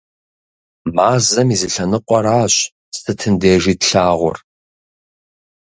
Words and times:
Мазэм 0.95 1.47
и 1.53 1.57
зы 1.59 1.67
лъэныкъуэращ 1.73 2.55
сытым 2.97 3.33
дежи 3.41 3.73
тлъагъур. 3.81 4.37